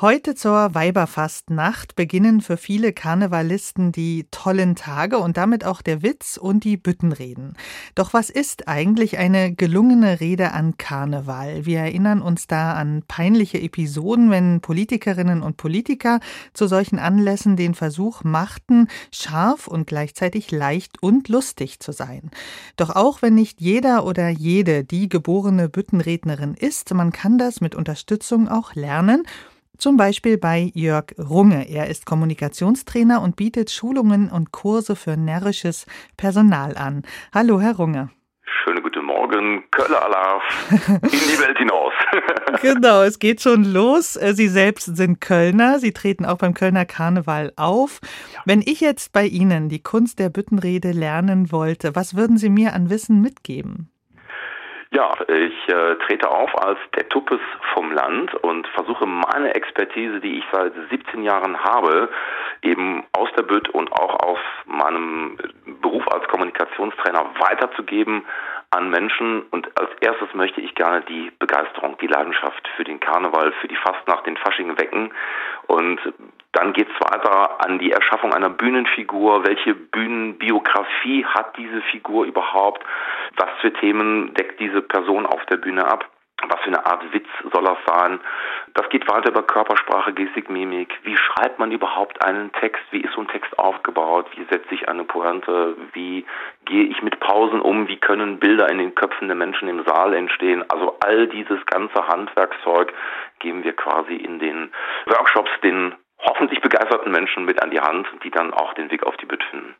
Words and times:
Heute 0.00 0.34
zur 0.34 0.74
Weiberfastnacht 0.74 1.94
beginnen 1.94 2.40
für 2.40 2.56
viele 2.56 2.94
Karnevalisten 2.94 3.92
die 3.92 4.26
tollen 4.30 4.74
Tage 4.74 5.18
und 5.18 5.36
damit 5.36 5.66
auch 5.66 5.82
der 5.82 6.02
Witz 6.02 6.38
und 6.38 6.64
die 6.64 6.78
Büttenreden. 6.78 7.52
Doch 7.94 8.14
was 8.14 8.30
ist 8.30 8.66
eigentlich 8.66 9.18
eine 9.18 9.54
gelungene 9.54 10.20
Rede 10.20 10.52
an 10.52 10.78
Karneval? 10.78 11.66
Wir 11.66 11.80
erinnern 11.80 12.22
uns 12.22 12.46
da 12.46 12.72
an 12.72 13.02
peinliche 13.08 13.60
Episoden, 13.60 14.30
wenn 14.30 14.62
Politikerinnen 14.62 15.42
und 15.42 15.58
Politiker 15.58 16.20
zu 16.54 16.66
solchen 16.66 16.98
Anlässen 16.98 17.56
den 17.56 17.74
Versuch 17.74 18.24
machten, 18.24 18.88
scharf 19.12 19.66
und 19.66 19.86
gleichzeitig 19.86 20.50
leicht 20.50 21.02
und 21.02 21.28
lustig 21.28 21.78
zu 21.78 21.92
sein. 21.92 22.30
Doch 22.76 22.88
auch 22.96 23.20
wenn 23.20 23.34
nicht 23.34 23.60
jeder 23.60 24.06
oder 24.06 24.30
jede 24.30 24.82
die 24.82 25.10
geborene 25.10 25.68
Büttenrednerin 25.68 26.54
ist, 26.54 26.94
man 26.94 27.12
kann 27.12 27.36
das 27.36 27.60
mit 27.60 27.74
Unterstützung 27.74 28.48
auch 28.48 28.74
lernen 28.74 29.24
zum 29.80 29.96
Beispiel 29.96 30.38
bei 30.38 30.70
Jörg 30.74 31.14
Runge. 31.18 31.68
Er 31.68 31.88
ist 31.88 32.06
Kommunikationstrainer 32.06 33.22
und 33.22 33.36
bietet 33.36 33.70
Schulungen 33.70 34.30
und 34.30 34.52
Kurse 34.52 34.94
für 34.94 35.16
närrisches 35.16 35.86
Personal 36.16 36.76
an. 36.76 37.02
Hallo, 37.34 37.60
Herr 37.60 37.76
Runge. 37.76 38.10
Schönen 38.64 38.82
guten 38.82 39.04
Morgen, 39.06 39.64
Köller 39.70 40.04
Alarv, 40.04 40.42
in 40.70 41.08
die 41.08 41.40
Welt 41.40 41.56
hinaus. 41.56 41.92
genau, 42.62 43.02
es 43.02 43.18
geht 43.18 43.40
schon 43.40 43.64
los. 43.64 44.14
Sie 44.14 44.48
selbst 44.48 44.96
sind 44.96 45.20
Kölner. 45.20 45.78
Sie 45.78 45.92
treten 45.92 46.24
auch 46.24 46.38
beim 46.38 46.54
Kölner 46.54 46.84
Karneval 46.84 47.52
auf. 47.56 48.00
Ja. 48.34 48.42
Wenn 48.44 48.60
ich 48.60 48.80
jetzt 48.80 49.12
bei 49.12 49.26
Ihnen 49.26 49.68
die 49.68 49.82
Kunst 49.82 50.18
der 50.18 50.28
Büttenrede 50.28 50.92
lernen 50.92 51.52
wollte, 51.52 51.94
was 51.94 52.16
würden 52.16 52.36
Sie 52.36 52.50
mir 52.50 52.74
an 52.74 52.90
Wissen 52.90 53.20
mitgeben? 53.20 53.89
Ja, 54.92 55.14
ich 55.28 55.68
äh, 55.68 55.94
trete 56.06 56.28
auf 56.28 56.52
als 56.64 56.78
der 56.96 57.08
Tuppes 57.08 57.38
vom 57.74 57.92
Land 57.92 58.34
und 58.34 58.66
versuche 58.68 59.06
meine 59.06 59.54
Expertise, 59.54 60.18
die 60.18 60.38
ich 60.38 60.44
seit 60.50 60.72
17 60.90 61.22
Jahren 61.22 61.62
habe, 61.62 62.08
eben 62.62 63.04
aus 63.12 63.28
der 63.36 63.44
Bütt 63.44 63.68
und 63.68 63.92
auch 63.92 64.18
aus 64.20 64.38
meinem 64.66 65.38
Beruf 65.80 66.06
als 66.08 66.26
Kommunikationstrainer 66.26 67.24
weiterzugeben 67.38 68.24
an 68.70 68.90
Menschen. 68.90 69.42
Und 69.50 69.68
als 69.78 69.90
erstes 70.00 70.32
möchte 70.34 70.60
ich 70.60 70.74
gerne 70.74 71.02
die 71.02 71.30
Begeisterung, 71.38 71.96
die 71.98 72.06
Leidenschaft 72.06 72.68
für 72.76 72.84
den 72.84 73.00
Karneval, 73.00 73.52
für 73.60 73.68
die 73.68 73.76
Fastnacht, 73.76 74.26
den 74.26 74.36
Fasching 74.36 74.78
wecken. 74.78 75.12
Und 75.66 76.00
dann 76.52 76.72
geht's 76.72 76.92
weiter 77.00 77.64
an 77.64 77.78
die 77.78 77.92
Erschaffung 77.92 78.32
einer 78.32 78.50
Bühnenfigur. 78.50 79.46
Welche 79.46 79.74
Bühnenbiografie 79.74 81.24
hat 81.24 81.56
diese 81.56 81.80
Figur 81.82 82.24
überhaupt? 82.24 82.84
Was 83.36 83.50
für 83.60 83.72
Themen 83.72 84.34
deckt 84.34 84.60
diese 84.60 84.82
Person 84.82 85.26
auf 85.26 85.44
der 85.46 85.56
Bühne 85.56 85.86
ab? 85.86 86.08
Was 86.48 86.60
für 86.60 86.68
eine 86.68 86.86
Art 86.86 87.12
Witz 87.12 87.28
soll 87.52 87.64
das 87.64 87.78
sein? 87.86 88.20
Das 88.74 88.88
geht 88.88 89.10
weiter 89.10 89.30
über 89.30 89.42
Körpersprache, 89.42 90.12
Gestik, 90.12 90.48
Mimik. 90.48 90.98
Wie 91.02 91.16
schreibt 91.16 91.58
man 91.58 91.72
überhaupt 91.72 92.24
einen 92.24 92.52
Text? 92.52 92.82
Wie 92.90 93.00
ist 93.00 93.12
so 93.14 93.20
ein 93.20 93.28
Text 93.28 93.58
aufgebaut? 93.58 94.26
Wie 94.36 94.44
setze 94.44 94.74
ich 94.74 94.88
eine 94.88 95.04
Pointe? 95.04 95.76
Wie 95.92 96.24
gehe 96.64 96.84
ich 96.84 97.02
mit 97.02 97.20
Pausen 97.20 97.60
um? 97.60 97.88
Wie 97.88 97.98
können 97.98 98.38
Bilder 98.38 98.70
in 98.70 98.78
den 98.78 98.94
Köpfen 98.94 99.28
der 99.28 99.36
Menschen 99.36 99.68
im 99.68 99.84
Saal 99.84 100.14
entstehen? 100.14 100.64
Also 100.68 100.96
all 101.00 101.26
dieses 101.28 101.64
ganze 101.66 102.06
Handwerkszeug 102.06 102.92
geben 103.40 103.64
wir 103.64 103.74
quasi 103.74 104.14
in 104.14 104.38
den 104.38 104.72
Workshops 105.06 105.50
den 105.62 105.94
hoffentlich 106.18 106.60
begeisterten 106.60 107.10
Menschen 107.10 107.44
mit 107.44 107.62
an 107.62 107.70
die 107.70 107.80
Hand, 107.80 108.06
die 108.24 108.30
dann 108.30 108.52
auch 108.52 108.74
den 108.74 108.90
Weg 108.90 109.04
auf 109.04 109.16
die 109.16 109.26
Bütt 109.26 109.42
finden. 109.44 109.74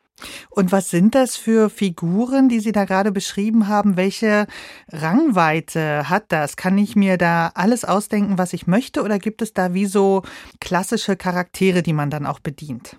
Und 0.51 0.73
was 0.73 0.91
sind 0.91 1.15
das 1.15 1.37
für 1.37 1.71
Figuren, 1.71 2.49
die 2.49 2.61
Sie 2.61 2.73
da 2.73 2.85
gerade 2.85 3.13
beschrieben 3.13 3.69
haben? 3.69 3.97
Welche 3.97 4.47
Rangweite 4.93 6.09
hat 6.09 6.25
das? 6.31 6.57
Kann 6.57 6.79
ich 6.79 6.97
mir 6.97 7.17
da 7.19 7.51
alles 7.55 7.85
ausdenken, 7.85 8.39
was 8.39 8.53
ich 8.53 8.67
möchte, 8.67 9.03
oder 9.03 9.19
gibt 9.19 9.43
es 9.43 9.53
da 9.53 9.75
wie 9.75 9.87
so 9.87 10.23
klassische 10.61 11.17
Charaktere, 11.17 11.83
die 11.83 11.93
man 11.93 12.11
dann 12.11 12.27
auch 12.27 12.41
bedient? 12.41 12.97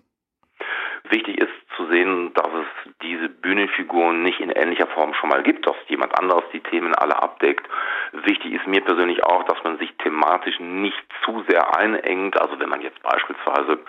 Wichtig 1.10 1.40
ist 1.40 1.50
zu 1.76 1.88
sehen, 1.88 2.32
dass 2.34 2.48
es 2.48 2.94
diese 3.02 3.30
Bühnenfiguren 3.30 4.24
nicht 4.24 4.40
in 4.40 4.50
ähnlicher 4.50 4.88
Form 4.88 5.14
schon 5.14 5.30
mal 5.30 5.44
gibt, 5.44 5.66
dass 5.66 5.76
jemand 5.88 6.18
anderes 6.18 6.44
die 6.54 6.62
Themen 6.62 6.94
alle 6.96 7.22
abdeckt. 7.22 7.68
Wichtig 8.14 8.54
ist 8.54 8.68
mir 8.68 8.82
persönlich 8.82 9.24
auch, 9.24 9.44
dass 9.46 9.64
man 9.64 9.78
sich 9.78 9.92
thematisch 9.98 10.60
nicht 10.60 11.02
zu 11.26 11.44
sehr 11.50 11.78
einengt. 11.78 12.40
Also 12.40 12.60
wenn 12.60 12.70
man 12.70 12.82
jetzt 12.82 13.02
beispielsweise 13.02 13.80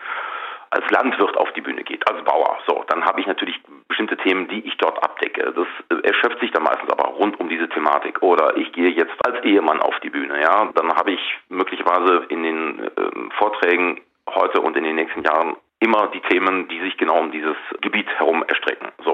als 0.72 0.90
Landwirt 0.90 1.36
auf 1.36 1.52
die 1.52 1.60
Bühne 1.60 1.84
geht, 1.84 2.08
als 2.10 2.24
Bauer, 2.24 2.58
so, 2.66 2.82
dann 2.88 3.04
habe 3.04 3.20
ich 3.20 3.26
natürlich 3.26 3.60
bestimmte 3.88 4.16
Themen, 4.16 4.48
die 4.48 4.66
ich 4.66 4.76
dort 4.78 5.02
abdecke. 5.04 5.52
Das 5.52 6.02
erschöpft 6.02 6.40
sich 6.40 6.50
dann 6.50 6.62
meistens 6.62 6.90
aber 6.90 7.10
rund 7.10 7.38
um 7.38 7.50
diese 7.50 7.68
Thematik. 7.68 8.22
Oder 8.22 8.56
ich 8.56 8.72
gehe 8.72 8.88
jetzt 8.88 9.14
als 9.26 9.44
Ehemann 9.44 9.82
auf 9.82 9.98
die 10.00 10.08
Bühne, 10.08 10.40
ja, 10.40 10.70
dann 10.74 10.94
habe 10.94 11.12
ich 11.12 11.38
möglicherweise 11.50 12.24
in 12.28 12.42
den 12.42 12.80
äh, 12.80 12.90
Vorträgen 13.36 14.00
heute 14.30 14.62
und 14.62 14.76
in 14.76 14.84
den 14.84 14.96
nächsten 14.96 15.22
Jahren 15.22 15.56
immer 15.80 16.06
die 16.14 16.20
Themen, 16.20 16.68
die 16.68 16.80
sich 16.80 16.96
genau 16.96 17.18
um 17.18 17.32
dieses 17.32 17.56
Gebiet 17.80 18.08
herum 18.16 18.44
erstrecken. 18.46 18.88
So 19.04 19.11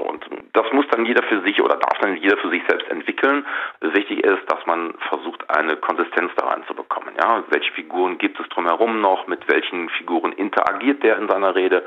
das 0.59 0.73
muss 0.73 0.85
dann 0.91 1.05
jeder 1.05 1.23
für 1.23 1.41
sich 1.41 1.61
oder 1.61 1.77
darf 1.77 1.97
dann 1.99 2.17
jeder 2.17 2.37
für 2.37 2.49
sich 2.49 2.61
selbst 2.67 2.89
entwickeln. 2.89 3.45
Wichtig 3.79 4.25
ist, 4.25 4.43
dass 4.51 4.65
man 4.65 4.93
versucht, 5.07 5.49
eine 5.49 5.77
Konsistenz 5.77 6.31
da 6.35 6.47
reinzubekommen. 6.47 7.15
Ja, 7.15 7.43
welche 7.49 7.71
Figuren 7.71 8.17
gibt 8.17 8.39
es 8.39 8.49
drumherum 8.49 8.99
noch? 8.99 9.27
Mit 9.27 9.47
welchen 9.47 9.87
Figuren 9.89 10.33
interagiert 10.33 11.01
der 11.01 11.17
in 11.17 11.29
seiner 11.29 11.55
Rede? 11.55 11.85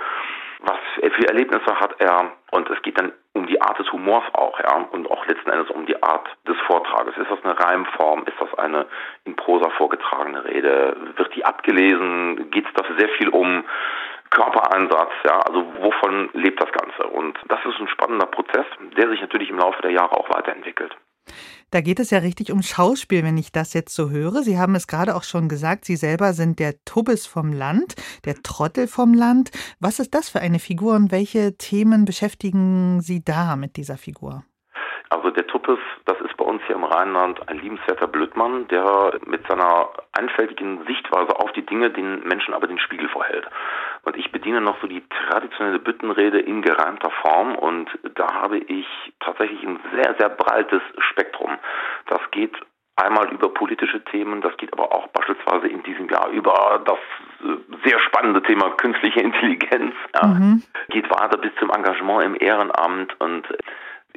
Was 0.60 0.78
für 0.96 1.28
Erlebnisse 1.28 1.80
hat 1.80 1.96
er? 1.98 2.32
Und 2.50 2.70
es 2.70 2.80
geht 2.82 2.98
dann 2.98 3.12
um 3.34 3.46
die 3.46 3.60
Art 3.60 3.78
des 3.78 3.90
Humors 3.92 4.24
auch, 4.32 4.58
ja, 4.60 4.88
und 4.92 5.10
auch 5.10 5.26
letzten 5.26 5.50
Endes 5.50 5.70
um 5.70 5.84
die 5.84 6.02
Art 6.02 6.28
des 6.46 6.56
Vortrages. 6.66 7.16
Ist 7.18 7.30
das 7.30 7.44
eine 7.44 7.58
Reimform? 7.58 8.24
Ist 8.26 8.40
das 8.40 8.54
eine 8.58 8.86
in 9.24 9.36
Prosa 9.36 9.68
vorgetragene 9.70 10.44
Rede? 10.44 10.96
Wird 11.16 11.34
die 11.34 11.44
abgelesen? 11.44 12.50
Geht 12.50 12.66
es 12.66 12.72
da 12.74 12.84
sehr 12.96 13.08
viel 13.10 13.28
um 13.28 13.64
Körpereinsatz, 14.32 15.12
ja, 15.24 15.40
also 15.40 15.64
wovon 15.80 16.30
lebt 16.32 16.60
das 16.60 16.72
Ganze? 16.72 17.06
Und 17.06 17.38
das 17.48 17.60
ist 17.64 17.78
ein 17.78 17.88
spannender 17.88 18.26
Prozess, 18.26 18.66
der 18.96 19.08
sich 19.10 19.20
natürlich 19.20 19.50
im 19.50 19.58
Laufe 19.58 19.80
der 19.82 19.92
Jahre 19.92 20.16
auch 20.16 20.28
weiterentwickelt. 20.30 20.96
Da 21.70 21.80
geht 21.80 22.00
es 22.00 22.10
ja 22.10 22.18
richtig 22.18 22.52
um 22.52 22.62
Schauspiel, 22.62 23.22
wenn 23.22 23.38
ich 23.38 23.52
das 23.52 23.72
jetzt 23.72 23.94
so 23.94 24.10
höre. 24.10 24.42
Sie 24.42 24.58
haben 24.58 24.74
es 24.74 24.86
gerade 24.86 25.14
auch 25.14 25.22
schon 25.22 25.48
gesagt, 25.48 25.84
Sie 25.84 25.96
selber 25.96 26.32
sind 26.32 26.58
der 26.58 26.74
Tubbes 26.84 27.26
vom 27.26 27.52
Land, 27.52 27.94
der 28.24 28.34
Trottel 28.42 28.88
vom 28.88 29.14
Land. 29.14 29.50
Was 29.80 29.98
ist 29.98 30.14
das 30.14 30.28
für 30.28 30.40
eine 30.40 30.58
Figur 30.58 30.94
und 30.94 31.12
welche 31.12 31.56
Themen 31.56 32.04
beschäftigen 32.04 33.00
Sie 33.00 33.24
da 33.24 33.56
mit 33.56 33.76
dieser 33.76 33.96
Figur? 33.96 34.44
Also 35.12 35.30
der 35.30 35.46
Tuppes, 35.46 35.78
das 36.06 36.18
ist 36.22 36.36
bei 36.38 36.44
uns 36.44 36.62
hier 36.66 36.76
im 36.76 36.84
Rheinland 36.84 37.46
ein 37.46 37.58
liebenswerter 37.58 38.06
Blödmann, 38.06 38.66
der 38.68 39.18
mit 39.26 39.46
seiner 39.46 39.90
einfältigen 40.12 40.84
Sichtweise 40.86 41.36
auf 41.38 41.52
die 41.52 41.66
Dinge 41.66 41.90
den 41.90 42.20
Menschen 42.26 42.54
aber 42.54 42.66
den 42.66 42.78
Spiegel 42.78 43.08
vorhält. 43.10 43.46
Bediene 44.42 44.60
noch 44.60 44.80
so 44.80 44.88
die 44.88 45.04
traditionelle 45.28 45.78
Büttenrede 45.78 46.40
in 46.40 46.62
gereimter 46.62 47.12
Form 47.22 47.54
und 47.54 47.88
da 48.16 48.34
habe 48.34 48.58
ich 48.58 48.86
tatsächlich 49.20 49.62
ein 49.62 49.78
sehr, 49.94 50.16
sehr 50.18 50.30
breites 50.30 50.82
Spektrum. 50.98 51.58
Das 52.08 52.18
geht 52.32 52.52
einmal 52.96 53.32
über 53.32 53.54
politische 53.54 54.02
Themen, 54.02 54.40
das 54.40 54.56
geht 54.56 54.72
aber 54.72 54.92
auch 54.92 55.06
beispielsweise 55.08 55.68
in 55.68 55.84
diesem 55.84 56.08
Jahr 56.08 56.28
über 56.30 56.82
das 56.84 56.98
äh, 57.44 57.88
sehr 57.88 58.00
spannende 58.00 58.42
Thema 58.42 58.70
künstliche 58.70 59.20
Intelligenz. 59.20 59.94
Ja. 60.20 60.26
Mhm. 60.26 60.64
Geht 60.88 61.08
weiter 61.08 61.38
bis 61.38 61.52
zum 61.60 61.70
Engagement 61.70 62.24
im 62.24 62.34
Ehrenamt 62.34 63.14
und 63.20 63.46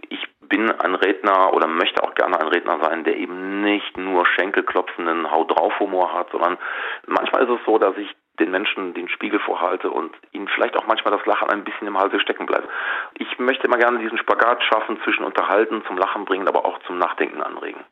ich 0.09 0.27
bin 0.41 0.71
ein 0.71 0.95
Redner 0.95 1.53
oder 1.53 1.67
möchte 1.67 2.03
auch 2.03 2.15
gerne 2.15 2.39
ein 2.39 2.47
Redner 2.47 2.79
sein, 2.81 3.03
der 3.03 3.15
eben 3.17 3.61
nicht 3.61 3.95
nur 3.95 4.25
schenkelklopfenden 4.25 5.29
Hau 5.29 5.43
drauf 5.43 5.79
Humor 5.79 6.13
hat, 6.13 6.31
sondern 6.31 6.57
manchmal 7.05 7.43
ist 7.43 7.59
es 7.59 7.65
so, 7.67 7.77
dass 7.77 7.95
ich 7.97 8.09
den 8.39 8.51
Menschen 8.51 8.93
den 8.93 9.09
Spiegel 9.09 9.39
vorhalte 9.39 9.89
und 9.89 10.13
ihnen 10.31 10.47
vielleicht 10.47 10.77
auch 10.77 10.87
manchmal 10.87 11.15
das 11.15 11.25
Lachen 11.25 11.49
ein 11.49 11.63
bisschen 11.63 11.87
im 11.87 11.97
Halse 11.97 12.19
stecken 12.19 12.45
bleibt. 12.45 12.67
Ich 13.15 13.39
möchte 13.39 13.67
immer 13.67 13.77
gerne 13.77 13.99
diesen 13.99 14.17
Spagat 14.17 14.63
schaffen 14.63 14.99
zwischen 15.03 15.23
Unterhalten, 15.23 15.83
zum 15.87 15.97
Lachen 15.97 16.25
bringen, 16.25 16.47
aber 16.47 16.65
auch 16.65 16.79
zum 16.87 16.97
Nachdenken 16.97 17.41
anregen. 17.41 17.83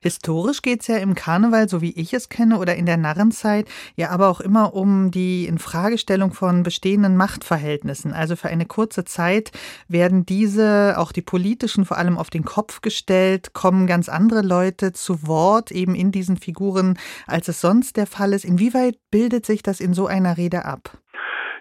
Historisch 0.00 0.62
geht 0.62 0.82
es 0.82 0.86
ja 0.86 0.96
im 0.96 1.14
Karneval, 1.14 1.68
so 1.68 1.80
wie 1.80 1.92
ich 1.92 2.12
es 2.14 2.28
kenne, 2.28 2.58
oder 2.58 2.76
in 2.76 2.86
der 2.86 2.96
Narrenzeit, 2.96 3.66
ja 3.96 4.10
aber 4.10 4.28
auch 4.28 4.40
immer 4.40 4.74
um 4.74 5.10
die 5.10 5.46
Infragestellung 5.46 6.32
von 6.32 6.62
bestehenden 6.62 7.16
Machtverhältnissen. 7.16 8.12
Also 8.12 8.36
für 8.36 8.48
eine 8.48 8.66
kurze 8.66 9.04
Zeit 9.04 9.50
werden 9.88 10.26
diese, 10.26 10.94
auch 10.98 11.12
die 11.12 11.22
politischen, 11.22 11.84
vor 11.84 11.98
allem 11.98 12.18
auf 12.18 12.30
den 12.30 12.44
Kopf 12.44 12.80
gestellt, 12.80 13.52
kommen 13.54 13.86
ganz 13.86 14.08
andere 14.08 14.42
Leute 14.42 14.92
zu 14.92 15.26
Wort, 15.26 15.70
eben 15.70 15.94
in 15.94 16.12
diesen 16.12 16.36
Figuren, 16.36 16.98
als 17.26 17.48
es 17.48 17.60
sonst 17.60 17.96
der 17.96 18.06
Fall 18.06 18.32
ist. 18.32 18.44
Inwieweit 18.44 18.98
bildet 19.10 19.46
sich 19.46 19.62
das 19.62 19.80
in 19.80 19.94
so 19.94 20.06
einer 20.06 20.36
Rede 20.36 20.64
ab? 20.64 20.98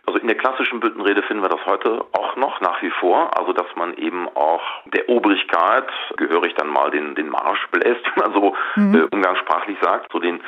Also 0.06 0.20
in 0.20 0.28
der 0.28 0.38
klassischen 0.38 0.82
Büttenrede 0.82 1.24
finden 1.24 1.44
wir 1.44 1.50
das 1.50 1.66
heute 1.66 2.06
auch 2.12 2.36
noch 2.36 2.60
nach 2.60 2.82
wie 2.82 2.92
vor, 2.92 3.38
also 3.38 3.54
dass 3.54 3.68
man 3.76 3.94
eben 3.96 4.28
auch 4.36 4.62
der 4.86 5.08
Obrigkeit 5.08 5.88
gehörig 6.18 6.54
dann 6.56 6.68
mal 6.68 6.92
den, 6.92 7.16
den 7.16 7.30
Marsch 7.30 7.66
bläst, 7.72 8.06
wie 8.16 8.20
man 8.20 8.34
so 8.34 8.56
mhm. 8.76 8.96
äh, 8.96 9.16
umgangssprachlich 9.16 9.78
sagt, 9.82 10.12
so 10.12 10.20
den 10.20 10.42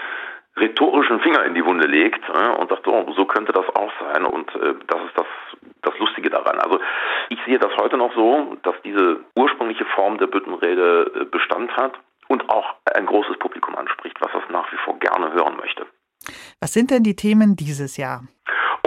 rhetorischen 0.58 1.20
Finger 1.20 1.44
in 1.46 1.54
die 1.54 1.66
Wunde 1.66 1.88
legt 1.88 2.22
äh, 2.30 2.50
und 2.60 2.70
sagt, 2.70 2.88
oh, 2.88 3.14
so 3.16 3.26
könnte 3.26 3.52
das 3.52 3.66
auch 3.76 3.92
sein 4.00 4.26
und 4.26 4.54
äh, 4.56 4.76
das 4.88 5.02
ist 5.06 5.18
das, 5.18 5.28
das 5.82 6.00
Lustige 6.00 6.30
daran. 6.30 6.60
Also 6.60 6.80
ich 7.30 7.40
sehe 7.46 7.60
das 7.60 7.76
heute 7.78 7.98
noch 7.98 8.14
so, 8.14 8.58
dass 8.64 8.76
diese 8.84 9.22
ursprüngliche 9.36 9.86
Form 9.86 10.18
der 10.18 10.28
Büttenrede 10.28 11.12
äh, 11.22 11.26
Bestand 11.26 11.76
hat 11.76 11.94
und 12.28 12.50
auch 12.50 12.76
ein 12.94 13.06
großes 13.06 13.38
Publikum 13.40 13.76
anspricht, 13.76 14.18
was 14.20 14.32
das 14.34 14.44
nach 14.50 14.72
wie 14.72 14.78
vor 14.78 14.98
gerne 15.00 15.34
hören 15.34 15.58
möchte. 15.58 15.86
Was 16.60 16.74
sind 16.74 16.90
denn 16.92 17.04
die 17.04 17.16
Themen 17.16 17.56
dieses 17.56 17.98
Jahr? 17.98 18.24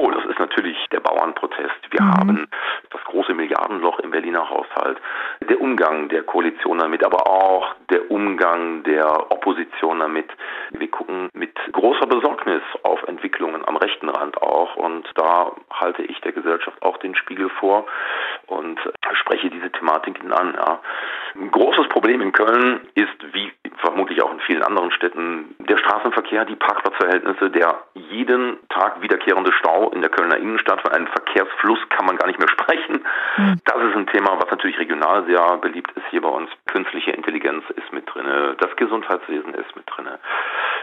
Oh, 0.00 0.11
das 0.11 0.25
ist 0.26 0.38
natürlich 0.38 0.76
der 0.93 1.00
Bauernprotest. 1.00 1.88
Wir 1.99 2.05
mhm. 2.05 2.11
haben 2.12 2.49
das 2.91 3.03
große 3.05 3.35
Milliardenloch 3.35 3.99
im 3.99 4.11
Berliner 4.11 4.49
Haushalt, 4.49 4.99
der 5.49 5.61
Umgang 5.61 6.09
der 6.09 6.23
Koalition 6.23 6.79
damit, 6.79 7.05
aber 7.05 7.27
auch 7.27 7.75
der 7.91 8.11
Umgang 8.11 8.85
der 8.85 9.33
Opposition 9.33 9.99
damit. 9.99 10.31
Wir 10.71 10.89
gucken 10.89 11.29
mit 11.33 11.55
großer 11.73 12.06
Besorgnis 12.06 12.62
auf 12.85 13.03
Entwicklungen 13.05 13.67
am 13.67 13.77
rechten 13.77 14.09
Rand 14.09 14.41
auch 14.41 14.77
und 14.77 15.09
da 15.17 15.53
halte 15.71 16.03
ich 16.03 16.21
der 16.21 16.33
Gesellschaft 16.33 16.81
auch 16.83 16.99
den 16.99 17.17
Spiegel 17.17 17.49
vor 17.49 17.87
und 18.47 18.79
spreche 19.19 19.50
diese 19.50 19.70
Thematiken 19.70 20.32
an. 20.32 20.55
Ja. 20.55 20.81
Ein 21.35 21.50
großes 21.50 21.88
Problem 21.88 22.20
in 22.20 22.32
Köln 22.32 22.81
ist, 22.94 23.32
wie 23.32 23.53
vermutlich 23.79 24.23
auch 24.23 24.32
in 24.32 24.41
vielen 24.41 24.62
anderen 24.62 24.91
Städten, 24.93 25.55
der 25.59 25.79
Straßenverkehr, 25.79 26.44
die 26.44 26.56
Parkplatzverhältnisse, 26.56 27.50
der 27.50 27.79
jeden 27.94 28.59
Tag 28.69 29.03
wiederkehrende 29.03 29.53
Stau 29.53 29.91
in 29.91 30.00
der 30.00 30.11
Kölner 30.11 30.37
Innenstadt. 30.37 30.81
Von 30.81 30.93
einem 30.93 31.06
Verkehrsfluss 31.06 31.79
kann 31.91 32.06
man 32.06 32.17
gar 32.17 32.26
nicht 32.26 32.38
mehr 32.38 32.49
sprechen. 32.53 33.05
Mhm. 33.37 33.61
Das 33.65 33.82
ist 33.82 33.97
ein 33.97 34.06
Thema, 34.09 34.38
was 34.41 34.50
natürlich 34.50 34.79
regional 34.79 35.25
sehr 35.26 35.59
beliebt 35.59 35.91
ist 35.93 36.06
hier 36.11 36.23
bei 36.23 36.29
uns. 36.29 36.50
Künstliche 36.67 37.12
Intelligenz 37.12 37.64
ist 37.76 37.93
mit 37.93 38.12
drin, 38.12 38.26
das 38.59 38.75
Gesundheitswesen 38.76 39.55
ist 39.55 39.75
mit 39.76 39.85
drin. 39.87 40.09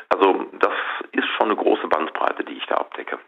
Also 0.09 0.45
das 0.59 0.73
ist 1.11 1.27
schon 1.38 1.47
eine 1.47 1.55
große 1.55 1.88
Bandbreite, 1.88 2.43
die 2.43 2.53
ich 2.53 2.65
da 2.67 2.75
abdecke. 2.75 3.19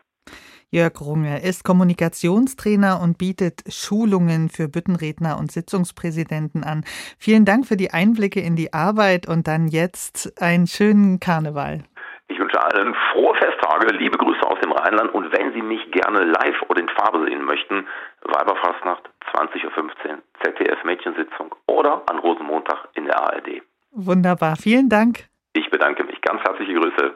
Jörg 0.69 0.99
Runge 0.99 1.41
ist 1.41 1.63
Kommunikationstrainer 1.63 2.99
und 3.01 3.17
bietet 3.17 3.63
Schulungen 3.71 4.49
für 4.49 4.67
Büttenredner 4.67 5.37
und 5.39 5.49
Sitzungspräsidenten 5.49 6.65
an. 6.65 6.83
Vielen 7.17 7.45
Dank 7.45 7.65
für 7.65 7.77
die 7.77 7.91
Einblicke 7.91 8.41
in 8.41 8.57
die 8.57 8.73
Arbeit 8.73 9.29
und 9.29 9.47
dann 9.47 9.69
jetzt 9.69 10.41
einen 10.41 10.67
schönen 10.67 11.21
Karneval. 11.21 11.85
Ich 12.27 12.37
wünsche 12.37 12.61
allen 12.61 12.93
frohe 13.13 13.33
Festtage, 13.35 13.95
liebe 13.95 14.17
Grüße 14.17 14.41
aus 14.45 14.59
dem 14.59 14.73
Rheinland 14.73 15.13
und 15.13 15.31
wenn 15.31 15.53
Sie 15.53 15.61
mich 15.61 15.89
gerne 15.91 16.25
live 16.25 16.61
oder 16.67 16.81
in 16.81 16.89
Farbe 16.89 17.25
sehen 17.25 17.45
möchten, 17.45 17.87
Weiberfastnacht 18.23 19.09
20.15 19.33 19.63
Uhr, 19.63 20.17
ZDF 20.43 20.83
Mädchensitzung 20.83 21.55
oder 21.67 22.03
an 22.09 22.19
Rosenmontag 22.19 22.89
in 22.95 23.05
der 23.05 23.17
ARD. 23.21 23.61
Wunderbar, 23.91 24.57
vielen 24.57 24.89
Dank. 24.89 25.29
Ich 25.53 25.69
bedanke 25.69 26.03
mich. 26.03 26.19
Ganz 26.21 26.41
herzliche 26.41 26.73
Grüße. 26.73 27.15